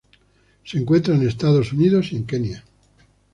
Se 0.63 0.79
encuentra 0.79 1.13
en 1.13 1.27
Estados 1.27 1.73
Unidos 1.73 2.11
y 2.11 2.23
Kenia. 2.23 2.65